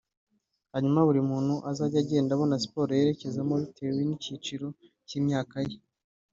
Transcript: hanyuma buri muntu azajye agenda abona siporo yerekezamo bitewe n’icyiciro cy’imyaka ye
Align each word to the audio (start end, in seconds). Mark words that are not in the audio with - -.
hanyuma 0.73 0.99
buri 1.07 1.21
muntu 1.31 1.53
azajye 1.69 1.97
agenda 2.03 2.31
abona 2.33 2.61
siporo 2.63 2.91
yerekezamo 2.99 3.53
bitewe 3.61 4.01
n’icyiciro 4.05 4.67
cy’imyaka 5.07 5.57
ye 5.69 5.77